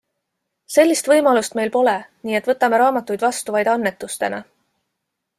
Sellist 0.75 1.09
võimalust 1.11 1.57
meil 1.59 1.69
pole, 1.75 1.93
nii 2.29 2.37
et 2.39 2.49
võtame 2.51 2.79
raamatuid 2.83 3.25
vastu 3.29 3.55
vaid 3.57 3.69
annetustena. 3.75 4.41